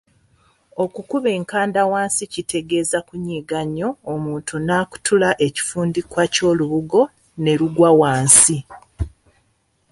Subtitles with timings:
[0.83, 7.01] Okukuba enkanda wansi kitegeeza kunyiiga nnyo omuntu n'akutula ekifundikwa ky'olubugo
[7.43, 8.57] ne lugwa wansi.